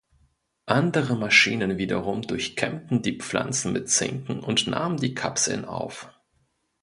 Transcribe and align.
Andere 0.65 1.15
Maschinen 1.15 1.77
wiederum 1.77 2.23
durchkämmten 2.23 3.03
die 3.03 3.19
Pflanzen 3.19 3.71
mit 3.71 3.87
Zinken 3.87 4.39
und 4.39 4.65
nahmen 4.65 4.97
die 4.97 5.13
Kapseln 5.13 5.63
auf. 5.63 6.09